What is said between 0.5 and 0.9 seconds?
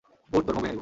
মুখে ভেঙে দিব।